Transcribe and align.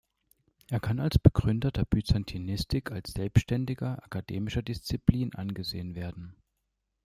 Er 0.71 0.79
kann 0.79 0.99
als 0.99 1.19
Begründer 1.19 1.69
der 1.71 1.85
Byzantinistik 1.85 2.89
als 2.91 3.11
selbständiger 3.11 4.03
akademischer 4.03 4.63
Disziplin 4.63 5.35
angesehen 5.35 5.93
werden. 5.93 6.35